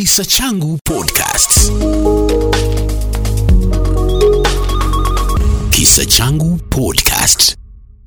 Kisa 0.00 0.24
Changu 0.24 0.78
Podcast. 0.82 1.70
Kisa 5.70 6.06
Changu 6.06 6.56
Podcast. 6.70 7.59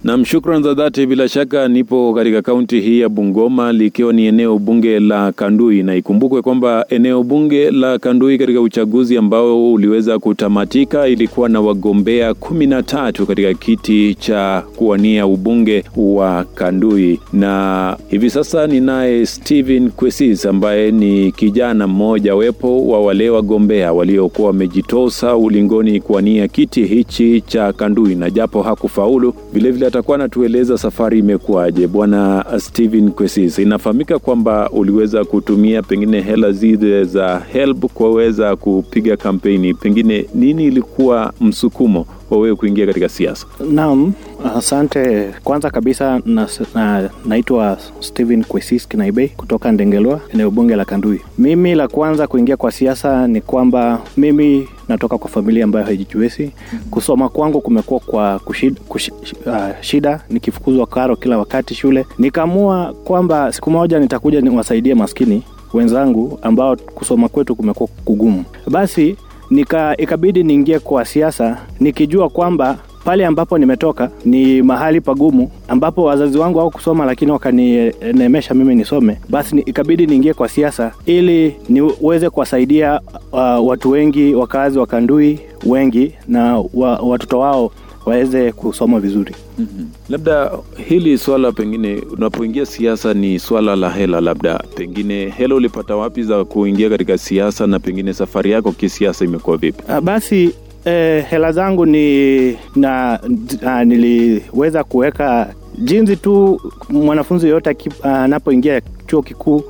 Nam, 0.03 0.25
shukran 0.25 0.63
za 0.63 0.73
dhati. 0.73 1.05
Bila 1.05 1.27
shaka 1.29 1.67
nipo 1.67 2.13
katika 2.13 2.41
kaunti 2.41 2.79
hii 2.81 2.99
ya 2.99 3.09
Bungoma, 3.09 3.71
likiwa 3.73 4.13
ni 4.13 4.25
eneo 4.25 4.57
bunge 4.59 4.99
la 4.99 5.31
Kandui, 5.31 5.83
na 5.83 5.95
ikumbukwe 5.95 6.41
kwamba 6.41 6.85
eneo 6.89 7.23
bunge 7.23 7.71
la 7.71 7.99
Kandui 7.99 8.37
katika 8.37 8.61
uchaguzi 8.61 9.17
ambao 9.17 9.73
uliweza 9.73 10.19
kutamatika 10.19 11.07
ilikuwa 11.07 11.49
na 11.49 11.61
wagombea 11.61 12.33
kumi 12.33 12.67
na 12.67 12.83
tatu 12.83 13.25
katika 13.25 13.53
kiti 13.53 14.15
cha 14.15 14.63
kuwania 14.75 15.25
ubunge 15.27 15.83
wa 15.97 16.43
Kandui, 16.55 17.19
na 17.33 17.97
hivi 18.07 18.29
sasa 18.29 18.67
ninaye 18.67 19.25
Steven 19.25 19.89
Kwesis 19.91 20.45
ambaye 20.45 20.91
ni 20.91 21.31
kijana 21.31 21.87
mmoja 21.87 22.35
wepo 22.35 22.87
wa 22.87 23.01
wale 23.01 23.29
wagombea 23.29 23.93
waliokuwa 23.93 24.47
wamejitosa 24.47 25.35
ulingoni 25.35 25.99
kuwania 26.01 26.47
kiti 26.47 26.85
hichi 26.85 27.41
cha 27.41 27.73
Kandui, 27.73 28.15
na 28.15 28.29
japo 28.29 28.61
hakufaulu 28.61 29.33
vilevile 29.53 29.92
atakuwa 29.93 30.15
anatueleza 30.15 30.77
safari 30.77 31.19
imekuwaje. 31.19 31.87
Bwana 31.87 32.45
Steven 32.57 33.11
Kwesis, 33.11 33.59
inafahamika 33.59 34.19
kwamba 34.19 34.69
uliweza 34.69 35.25
kutumia 35.25 35.81
pengine 35.81 36.21
hela 36.21 36.51
zile 36.51 37.03
za 37.03 37.41
HELB 37.51 37.85
kuweza 37.85 38.55
kupiga 38.55 39.17
kampeni, 39.17 39.73
pengine 39.73 40.25
nini 40.35 40.65
ilikuwa 40.65 41.33
msukumo 41.41 42.05
wa 42.33 42.39
wewe 42.39 42.55
kuingia 42.55 42.85
katika 42.85 43.09
siasa? 43.09 43.45
Naam, 43.71 44.13
asante. 44.55 45.31
Kwanza 45.43 45.69
kabisa 45.69 46.21
na, 46.25 46.47
na, 46.75 47.09
naitwa 47.25 47.77
Steven 47.99 48.43
Kwesis 48.43 48.87
Kinaibei 48.87 49.27
kutoka 49.29 49.71
Ndengelwa, 49.71 50.21
eneo 50.33 50.51
bunge 50.51 50.75
la 50.75 50.85
Kandui. 50.85 51.21
Mimi 51.37 51.75
la 51.75 51.87
kwanza 51.87 52.27
kuingia 52.27 52.57
kwa 52.57 52.71
siasa 52.71 53.27
ni 53.27 53.41
kwamba 53.41 54.01
mimi 54.17 54.67
natoka 54.89 55.17
kwa 55.17 55.29
familia 55.29 55.63
ambayo 55.63 55.85
haijiwezi. 55.85 56.51
Kusoma 56.91 57.29
kwangu 57.29 57.61
kumekuwa 57.61 57.99
kwa 57.99 58.39
kushida, 58.39 58.81
kushida, 58.89 59.17
uh, 59.45 59.81
shida, 59.81 60.21
nikifukuzwa 60.29 60.87
karo 60.87 61.15
kila 61.15 61.37
wakati 61.37 61.75
shule. 61.75 62.05
Nikaamua 62.19 62.93
kwamba 63.03 63.51
siku 63.53 63.71
moja 63.71 63.99
nitakuja 63.99 64.41
niwasaidie 64.41 64.95
maskini 64.95 65.43
wenzangu 65.73 66.39
ambao 66.41 66.75
kusoma 66.75 67.29
kwetu 67.29 67.55
kumekuwa 67.55 67.89
kugumu. 68.05 68.43
Basi 68.69 69.15
nika 69.53 69.97
ikabidi 69.97 70.43
niingie 70.43 70.79
kwa 70.79 71.05
siasa 71.05 71.57
nikijua 71.79 72.29
kwamba 72.29 72.77
pale 73.05 73.25
ambapo 73.25 73.57
nimetoka 73.57 74.09
ni 74.25 74.61
mahali 74.61 75.01
pagumu 75.01 75.51
ambapo 75.67 76.03
wazazi 76.03 76.37
wangu 76.37 76.59
au 76.61 76.71
kusoma 76.71 77.05
lakini 77.05 77.31
wakaninemesha 77.31 78.53
mimi 78.53 78.75
nisome 78.75 79.17
basi 79.29 79.59
ikabidi 79.59 80.07
niingie 80.07 80.33
kwa 80.33 80.49
siasa 80.49 80.91
ili 81.05 81.55
niweze 81.69 82.29
kuwasaidia 82.29 83.01
uh, 83.31 83.67
watu 83.67 83.89
wengi 83.91 84.35
wakazi 84.35 84.79
wa 84.79 84.87
kandui 84.87 85.39
wengi 85.65 86.13
na 86.27 86.57
wa, 86.73 86.95
watoto 86.97 87.39
wao 87.39 87.71
waweze 88.05 88.51
kusoma 88.51 88.99
vizuri. 88.99 89.35
Mm-hmm. 89.59 89.87
labda 90.09 90.51
hili 90.89 91.17
swala 91.17 91.51
pengine 91.51 92.01
unapoingia 92.17 92.65
siasa 92.65 93.13
ni 93.13 93.39
swala 93.39 93.75
la 93.75 93.89
hela 93.89 94.21
labda. 94.21 94.63
Pengine 94.75 95.29
hela 95.29 95.55
ulipata 95.55 95.95
wapi 95.95 96.23
za 96.23 96.45
kuingia 96.45 96.89
katika 96.89 97.17
siasa 97.17 97.67
na 97.67 97.79
pengine 97.79 98.13
safari 98.13 98.51
yako 98.51 98.71
kisiasa 98.71 99.25
imekuwa 99.25 99.57
vipi? 99.57 99.83
Uh, 99.89 99.99
basi 99.99 100.49
eh, 100.85 101.25
hela 101.29 101.51
zangu 101.51 101.85
ni 101.85 102.57
na 102.75 103.19
na 103.61 103.85
niliweza 103.85 104.83
kuweka 104.83 105.53
jinsi 105.77 106.15
tu 106.15 106.61
mwanafunzi 106.89 107.47
yoyote 107.47 107.77
anapoingia 108.03 108.75
uh, 108.77 108.83
chuo 109.07 109.21
kikuu 109.21 109.63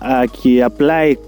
akiapply 0.00 1.18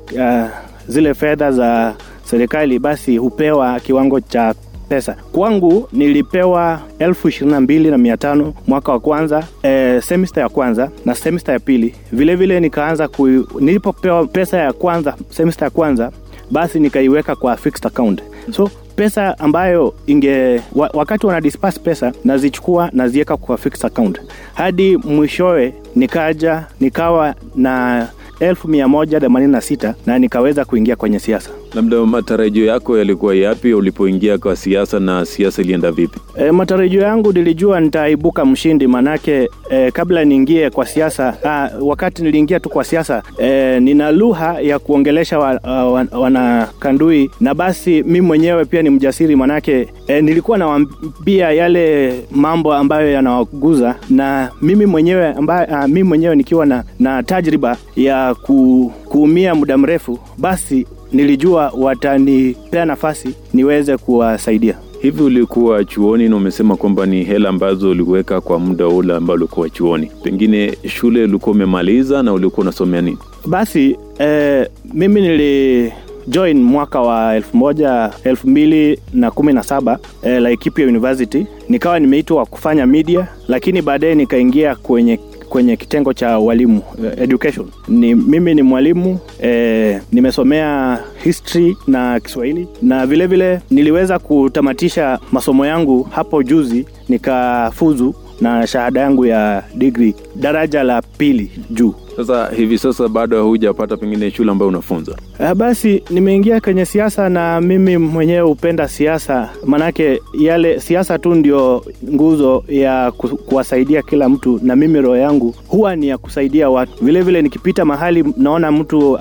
zile 0.89 1.15
fedha 1.15 1.53
za 1.53 1.95
serikali 2.25 2.79
basi 2.79 3.17
hupewa 3.17 3.81
kiwango 3.81 4.21
cha 4.21 4.55
pesa. 4.89 5.17
Kwangu 5.33 5.89
nilipewa 5.93 6.81
elfu 6.99 7.29
ishirini 7.29 7.53
na 7.53 7.61
mbili 7.61 7.91
na 7.91 7.99
mia 7.99 8.17
tano 8.17 8.55
mwaka 8.67 8.93
wa 8.93 9.01
kwanza 9.01 9.47
e, 9.63 10.01
semester 10.01 10.43
ya 10.43 10.49
kwanza 10.49 10.91
na 11.05 11.15
semester 11.15 11.53
ya 11.53 11.61
pili. 11.61 11.95
Vilevile 12.13 12.37
vile 12.37 12.61
nikaanza 12.61 13.09
ku 13.09 13.29
nilipopewa 13.61 14.27
pesa 14.27 14.59
ya 14.59 14.73
kwanza 14.73 15.15
semester 15.31 15.65
ya 15.65 15.71
kwanza 15.71 16.13
basi 16.51 16.81
nikaiweka 16.81 17.37
kwa 17.37 17.57
fixed 17.57 17.87
account. 17.87 18.23
So 18.51 18.71
pesa 18.97 19.39
ambayo 19.39 19.95
inge 20.07 20.61
wa, 20.75 20.91
wakati 20.95 21.27
wana 21.27 21.51
pesa 21.85 22.13
nazichukua 22.25 22.91
naziweka 22.93 23.37
kwa 23.37 23.57
fixed 23.57 23.87
account. 23.87 24.21
Hadi 24.55 24.97
mwishowe 24.97 25.75
nikaja 25.97 26.67
nikawa 26.81 27.35
na 27.57 28.07
elfu 28.41 28.69
mia 28.69 28.89
moja 28.89 29.21
themanini 29.21 29.53
na 29.53 29.61
sita 29.61 29.95
na 30.07 30.19
nikaweza 30.19 30.65
kuingia 30.65 30.97
kwenye 30.97 31.19
siasa 31.19 31.51
labda 31.75 32.07
matarajio 32.07 32.67
yako 32.67 32.99
yalikuwa 32.99 33.35
yapi 33.35 33.75
ulipoingia 33.75 34.39
kwa 34.39 34.57
siasa 34.57 35.01
na 35.01 35.25
siasa 35.25 35.63
ilienda 35.63 35.91
vipi? 35.93 36.19
E, 36.39 36.51
matarajio 36.51 37.03
yangu 37.03 37.33
nilijua 37.33 37.81
nitaibuka 37.81 38.45
mshindi 38.45 38.87
manake 38.87 39.49
e, 39.71 39.91
kabla 39.91 40.25
niingie 40.25 40.71
kwa 40.71 40.87
siasa 40.87 41.35
wakati 41.81 42.23
niliingia 42.23 42.61
tu 42.61 42.69
kwa 42.69 42.85
siasa 42.85 43.23
e, 43.39 43.81
nina 43.81 44.11
lugha 44.13 44.61
ya 44.61 44.79
kuongelesha 44.79 45.39
wa, 45.39 45.61
wa, 45.65 46.07
wanakandui 46.21 47.31
na 47.41 47.55
basi 47.55 48.03
mi 48.03 48.21
mwenyewe 48.21 48.65
pia 48.65 48.83
ni 48.83 48.91
mjasiri 48.91 49.37
manake 49.37 49.89
e, 50.07 50.21
nilikuwa 50.23 50.59
nawambia 50.59 51.51
yale 51.53 52.15
mambo 52.31 52.75
ambayo 52.75 53.13
yanawaguza 53.13 53.95
na 54.11 54.51
mimi 54.63 54.87
mwenyewe 54.87 55.27
ambaye, 55.33 55.69
mimi 55.87 56.03
mwenyewe 56.03 56.37
nikiwa 56.37 56.67
na, 56.67 56.85
na 56.99 57.23
tajriba 57.23 57.77
ya 57.97 58.35
ku, 58.35 58.93
kuumia 59.05 59.55
muda 59.55 59.79
mrefu 59.79 60.19
basi 60.39 60.87
nilijua 61.13 61.73
watanipea 61.79 62.85
nafasi 62.85 63.35
niweze 63.55 63.97
kuwasaidia. 63.97 64.75
Hivi 65.03 65.23
ulikuwa 65.23 65.85
chuoni 65.85 66.29
na 66.29 66.37
umesema 66.37 66.77
kwamba 66.77 67.07
ni 67.07 67.25
hela 67.25 67.49
ambazo 67.49 67.91
uliweka 67.91 68.41
kwa 68.41 68.59
muda 68.59 68.89
ule 68.89 69.15
ambao 69.15 69.37
ulikuwa 69.37 69.71
chuoni. 69.71 70.11
Pengine 70.23 70.79
shule 70.89 71.25
ulikuwa 71.25 71.55
umemaliza 71.57 72.23
na 72.23 72.33
ulikuwa 72.33 72.63
unasomea 72.63 73.01
nini? 73.03 73.19
Basi 73.47 73.97
eh, 74.19 74.69
mimi 74.95 75.21
nili 75.21 75.93
join 76.29 76.63
mwaka 76.63 77.01
wa 77.01 77.37
elfu 77.37 77.57
moja 77.57 78.11
elfu 78.25 78.49
mbili 78.51 79.01
na 79.13 79.31
kumi 79.31 79.53
na 79.53 79.63
saba 79.63 79.99
eh, 80.23 80.43
laikipia 80.43 80.87
university. 80.87 81.47
Nikawa 81.69 82.01
nimeitwa 82.01 82.47
kufanya 82.47 82.87
media 82.87 83.29
lakini 83.49 83.83
baadaye 83.83 84.15
nikaingia 84.15 84.75
kwenye 84.77 85.21
kwenye 85.49 85.77
kitengo 85.77 86.13
cha 86.13 86.39
walimu 86.39 86.79
uh, 86.99 87.23
education. 87.23 87.67
Ni 87.89 88.15
mimi 88.15 88.55
ni 88.55 88.63
mwalimu 88.63 89.19
e, 89.43 90.01
nimesomea 90.13 90.99
history 91.25 91.77
na 91.87 92.21
kiswahili 92.21 92.69
na 92.83 93.07
vilevile 93.07 93.49
vile 93.55 93.61
niliweza 93.71 94.19
kutamatisha 94.19 95.19
masomo 95.33 95.67
yangu 95.67 96.03
hapo 96.03 96.43
juzi 96.43 96.87
nikafuzu 97.09 98.15
na 98.41 98.67
shahada 98.67 99.01
yangu 99.01 99.27
ya 99.27 99.63
digri 99.75 100.15
daraja 100.37 100.83
la 100.83 101.03
pili 101.03 101.51
juu 101.71 101.95
sasa 102.19 102.51
hivi 102.57 102.79
sasa 102.79 103.09
bado 103.09 103.37
haujapata 103.37 103.97
pengine 103.97 104.31
shule 104.31 104.51
ambayo 104.51 104.69
unafunza 104.69 105.17
uh, 105.41 105.53
basi 105.53 106.03
nimeingia 106.11 106.61
kwenye 106.61 106.85
siasa 106.85 107.29
na 107.29 107.61
mimi 107.61 107.97
mwenyewe 107.99 108.41
hupenda 108.41 108.89
siasa. 108.89 109.49
Manake 109.67 110.23
yale 110.39 110.81
siasa 110.81 111.19
tu 111.19 111.35
ndio 111.35 111.85
nguzo 112.13 112.65
ya 112.69 113.11
ku, 113.13 113.29
kuwasaidia 113.37 114.03
kila 114.03 114.29
mtu 114.29 114.61
na 114.63 114.77
mimi 114.77 115.01
roho 115.01 115.17
yangu 115.17 115.55
huwa 115.69 115.97
ni 115.97 116.09
ya 116.09 116.19
kusaidia 116.19 116.71
watu. 116.71 116.93
Vilevile 116.93 117.23
vile 117.23 117.43
nikipita 117.43 117.85
mahali 117.85 118.25
naona 118.37 118.73
mtu 118.73 119.13
uh, 119.13 119.21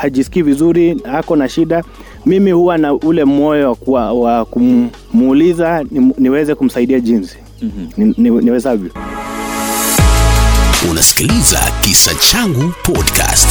hajisikii 0.00 0.42
vizuri 0.42 0.96
ako 1.12 1.36
na 1.36 1.48
shida 1.48 1.84
mimi 2.26 2.50
huwa 2.50 2.78
na 2.78 2.94
ule 2.94 3.24
moyo 3.24 3.76
wa, 3.86 4.12
wa 4.12 4.44
kumuuliza 4.44 5.84
ni, 5.90 6.12
niweze 6.18 6.54
kumsaidia 6.54 7.00
jinsi. 7.00 7.38
Mm-hmm. 7.62 8.14
ni, 8.16 8.30
ni, 8.30 8.44
niwezavyo 8.44 8.90
unasikiliza 10.90 11.58
kisa 11.80 12.14
changu 12.14 12.72
podcast 12.82 13.48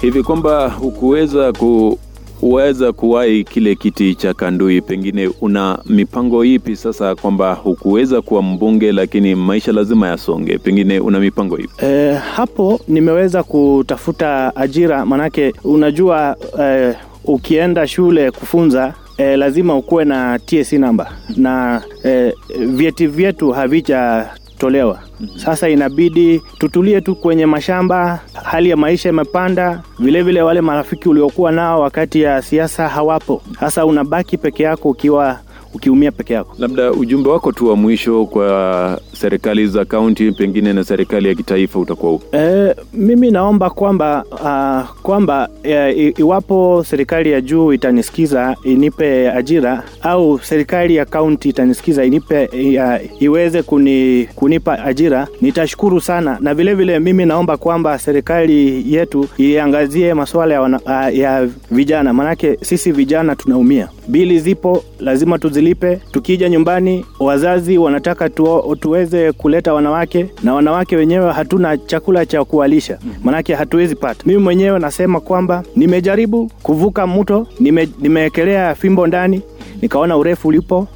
hivi 0.00 0.22
kwamba 0.22 0.68
hukuweza 0.68 1.52
ku 1.52 1.98
kuweza 2.40 2.92
kuwahi 2.92 3.44
kile 3.44 3.74
kiti 3.74 4.14
cha 4.14 4.34
Kandui, 4.34 4.80
pengine 4.80 5.30
una 5.40 5.78
mipango 5.86 6.44
ipi 6.44 6.76
sasa, 6.76 7.14
kwamba 7.14 7.54
hukuweza 7.54 8.22
kuwa 8.22 8.42
mbunge 8.42 8.92
lakini 8.92 9.34
maisha 9.34 9.72
lazima 9.72 10.08
yasonge, 10.08 10.58
pengine 10.58 11.00
una 11.00 11.20
mipango 11.20 11.58
ipi? 11.58 11.70
E, 11.86 12.14
hapo 12.14 12.80
nimeweza 12.88 13.42
kutafuta 13.42 14.56
ajira, 14.56 15.06
manake 15.06 15.52
unajua 15.64 16.36
e, 16.62 16.94
ukienda 17.24 17.86
shule 17.88 18.30
kufunza 18.30 18.94
e, 19.18 19.36
lazima 19.36 19.76
ukuwe 19.76 20.04
na 20.04 20.38
TSC 20.38 20.72
namba 20.72 21.12
na 21.36 21.82
e, 22.04 22.32
vyeti 22.66 23.06
vyetu 23.06 23.50
havijatolewa. 23.52 24.98
Sasa 25.36 25.68
inabidi 25.68 26.42
tutulie 26.58 27.00
tu 27.00 27.14
kwenye 27.14 27.46
mashamba, 27.46 28.20
hali 28.44 28.70
ya 28.70 28.76
maisha 28.76 29.08
imepanda, 29.08 29.82
vilevile 29.98 30.42
wale 30.42 30.60
marafiki 30.60 31.08
uliokuwa 31.08 31.52
nao 31.52 31.80
wakati 31.80 32.20
ya 32.22 32.42
siasa 32.42 32.88
hawapo. 32.88 33.42
Sasa 33.60 33.86
unabaki 33.86 34.38
peke 34.38 34.62
yako 34.62 34.88
ukiwa 34.90 35.38
ukiumia 35.74 36.12
peke 36.12 36.34
yako. 36.34 36.54
Labda 36.58 36.92
ujumbe 36.92 37.30
wako 37.30 37.52
tu 37.52 37.68
wa 37.68 37.76
mwisho 37.76 38.24
kwa 38.26 39.00
serikali 39.12 39.66
za 39.66 39.84
kaunti 39.84 40.32
pengine 40.32 40.72
na 40.72 40.84
serikali 40.84 41.28
ya 41.28 41.34
kitaifa 41.34 41.78
utakuwa 41.78 42.12
upi? 42.12 42.24
E, 42.36 42.74
mimi 42.92 43.30
naomba 43.30 43.70
kwamba 43.70 44.24
uh, 44.32 45.00
kwamba 45.02 45.48
e, 45.64 46.08
iwapo 46.18 46.84
serikali 46.86 47.30
ya 47.32 47.40
juu 47.40 47.72
itanisikiza 47.72 48.56
inipe 48.64 49.30
ajira 49.30 49.82
au 50.02 50.38
serikali 50.42 50.96
ya 50.96 51.04
kaunti 51.04 51.48
itanisikiza 51.48 52.04
inipe 52.04 52.46
uh, 52.46 53.22
iweze 53.22 53.62
kuni, 53.62 54.28
kunipa 54.34 54.84
ajira 54.84 55.28
nitashukuru 55.40 56.00
sana, 56.00 56.38
na 56.40 56.54
vilevile 56.54 56.92
vile 56.92 56.98
mimi 57.04 57.26
naomba 57.26 57.56
kwamba 57.56 57.98
serikali 57.98 58.84
yetu 58.94 59.28
iangazie 59.38 60.14
masuala 60.14 60.54
ya, 60.54 60.60
wana, 60.60 60.80
uh, 60.80 61.16
ya 61.18 61.48
vijana, 61.70 62.12
maanake 62.12 62.58
sisi 62.62 62.92
vijana 62.92 63.36
tunaumia. 63.36 63.88
Bili 64.08 64.38
zipo 64.40 64.84
lazima 65.00 65.38
tuzilipe. 65.38 65.96
Tukija 66.12 66.48
nyumbani, 66.48 67.04
wazazi 67.20 67.78
wanataka 67.78 68.28
tuo, 68.28 68.76
tuweze 68.80 69.32
kuleta 69.32 69.74
wanawake 69.74 70.26
na 70.42 70.54
wanawake 70.54 70.96
wenyewe 70.96 71.32
hatuna 71.32 71.76
chakula 71.76 72.26
cha 72.26 72.44
kuwalisha, 72.44 72.98
manake 73.24 73.54
hatuwezi 73.54 73.94
pata. 73.96 74.22
Mimi 74.26 74.38
mwenyewe 74.42 74.78
nasema 74.78 75.20
kwamba 75.20 75.62
nimejaribu 75.76 76.50
kuvuka 76.62 77.06
mto, 77.06 77.46
nime, 77.60 77.88
nimewekelea 78.00 78.74
fimbo 78.74 79.06
ndani 79.06 79.42
nikaona 79.82 80.16
urefu 80.16 80.48
ulipo 80.48 80.88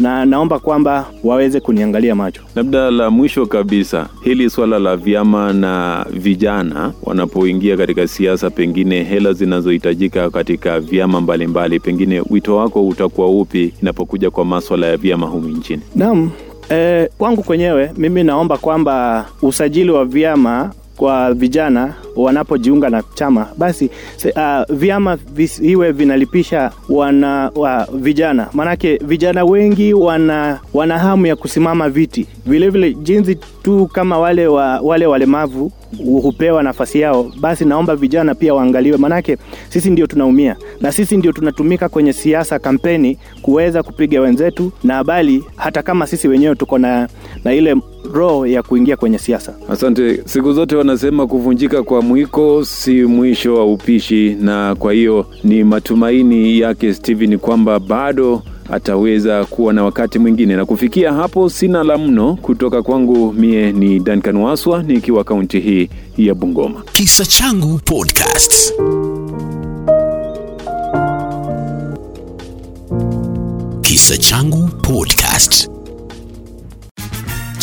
na 0.00 0.24
naomba 0.24 0.58
kwamba 0.58 1.06
waweze 1.24 1.60
kuniangalia 1.60 2.14
macho. 2.14 2.42
Labda 2.56 2.90
la 2.90 3.10
mwisho 3.10 3.46
kabisa, 3.46 4.08
hili 4.24 4.50
swala 4.50 4.78
la 4.78 4.96
vyama 4.96 5.52
na 5.52 6.06
vijana 6.10 6.92
wanapoingia 7.02 7.76
katika 7.76 8.08
siasa, 8.08 8.50
pengine 8.50 9.02
hela 9.04 9.32
zinazohitajika 9.32 10.30
katika 10.30 10.80
vyama 10.80 11.20
mbalimbali 11.20 11.46
mbali, 11.46 11.80
pengine 11.80 12.22
wito 12.30 12.56
wako 12.56 12.88
utakuwa 12.88 13.28
upi 13.28 13.72
inapokuja 13.82 14.30
kwa 14.30 14.44
maswala 14.44 14.86
ya 14.86 14.96
vyama 14.96 15.26
humu 15.26 15.48
nchini? 15.48 15.82
Naam, 15.96 16.30
eh, 16.68 17.08
kwangu 17.18 17.42
kwenyewe 17.42 17.90
mimi 17.96 18.24
naomba 18.24 18.56
kwamba 18.58 19.26
usajili 19.42 19.90
wa 19.90 20.04
vyama 20.04 20.70
kwa 20.98 21.34
vijana 21.34 21.94
wanapojiunga 22.16 22.90
na 22.90 23.02
chama 23.14 23.46
basi 23.56 23.90
se, 24.16 24.30
uh, 24.36 24.76
vyama 24.76 25.16
vis, 25.16 25.62
vinalipisha 25.92 26.70
wana 26.88 27.50
wa, 27.54 27.88
vijana, 27.94 28.48
maanake 28.52 28.96
vijana 29.04 29.44
wengi 29.44 29.94
wana, 29.94 30.60
wana 30.74 30.98
hamu 30.98 31.26
ya 31.26 31.36
kusimama 31.36 31.88
viti. 31.90 32.26
Vilevile, 32.46 32.94
jinsi 32.94 33.34
tu 33.62 33.86
kama 33.92 34.18
wale 34.18 34.46
wa, 34.46 34.80
wale 34.80 35.06
walemavu 35.06 35.72
hupewa 36.22 36.62
nafasi 36.62 37.00
yao, 37.00 37.32
basi 37.40 37.64
naomba 37.64 37.96
vijana 37.96 38.34
pia 38.34 38.54
waangaliwe, 38.54 38.96
maanake 38.96 39.36
sisi 39.68 39.90
ndio 39.90 40.06
tunaumia 40.06 40.56
na 40.80 40.92
sisi 40.92 41.16
ndio 41.16 41.32
tunatumika 41.32 41.88
kwenye 41.88 42.12
siasa, 42.12 42.58
kampeni 42.58 43.18
kuweza 43.42 43.82
kupiga 43.82 44.20
wenzetu 44.20 44.72
na 44.84 45.04
bali, 45.04 45.44
hata 45.56 45.82
kama 45.82 46.06
sisi 46.06 46.28
wenyewe 46.28 46.54
tuko 46.54 46.78
na, 46.78 47.08
na 47.44 47.54
ile 47.54 47.76
roho 48.12 48.46
ya 48.46 48.62
kuingia 48.62 48.96
kwenye 48.96 49.18
siasa. 49.18 49.54
Asante. 49.70 50.22
Siku 50.24 50.52
zote 50.52 50.76
wanasema 50.76 51.26
kuvunjika 51.26 51.82
kwa 51.82 52.02
mwiko 52.02 52.64
si 52.64 53.02
mwisho 53.04 53.54
wa 53.54 53.72
upishi, 53.72 54.36
na 54.40 54.74
kwa 54.74 54.92
hiyo 54.92 55.26
ni 55.44 55.64
matumaini 55.64 56.58
yake 56.58 56.94
Steven 56.94 57.38
kwamba 57.38 57.78
bado 57.80 58.42
ataweza 58.72 59.44
kuwa 59.44 59.72
na 59.72 59.84
wakati 59.84 60.18
mwingine. 60.18 60.56
Na 60.56 60.64
kufikia 60.66 61.12
hapo, 61.12 61.48
sina 61.50 61.84
la 61.84 61.98
mno 61.98 62.38
kutoka 62.42 62.82
kwangu. 62.82 63.32
Mie 63.32 63.72
ni 63.72 64.00
Duncan 64.00 64.36
Waswa 64.36 64.82
nikiwa 64.82 65.24
kaunti 65.24 65.60
hii 65.60 65.88
ya 66.18 66.34
Bungoma. 66.34 66.82
Kisa 66.92 67.24
Changu 67.24 67.80
Podcast. 67.84 68.72
Kisa 73.82 74.16
Changu 74.16 74.68
Podcast. 74.82 75.68